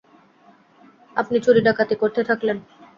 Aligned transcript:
আপনি 1.15 1.37
চুরি 1.45 1.61
চাকারি 1.67 1.95
করতে 2.01 2.21
থাকলেন। 2.29 2.57